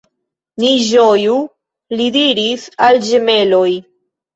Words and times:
Ni 0.63 0.71
ĝoju, 0.93 1.37
li 2.01 2.11
diris 2.19 2.67
al 2.91 3.03
ĝemeloj. 3.09 3.67